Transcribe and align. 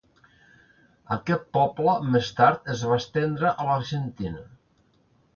Aquest 1.15 1.43
poble 1.57 1.93
més 2.15 2.29
tard 2.39 2.71
es 2.75 2.81
va 2.91 2.97
estendre 3.01 3.51
a 3.53 3.67
l'Argentina. 3.69 4.41